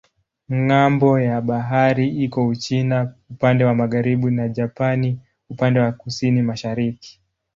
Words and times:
Ng'ambo 0.61 1.09
ya 1.27 1.37
bahari 1.49 2.07
iko 2.25 2.39
Uchina 2.53 3.13
upande 3.33 3.61
wa 3.63 3.75
magharibi 3.75 4.31
na 4.31 4.47
Japani 4.49 5.19
upande 5.49 5.79
wa 5.79 5.91
kusini-mashariki. 5.91 7.19